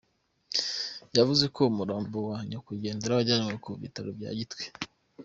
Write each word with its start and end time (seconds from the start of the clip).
Yavuze 1.17 1.45
ko 1.55 1.61
umurambo 1.71 2.17
wa 2.29 2.37
nyakwigendera 2.49 3.17
wajyanywe 3.17 3.53
ku 3.63 3.69
bitaro 3.81 4.09
bya 4.17 4.31
Gitwe. 4.39 4.63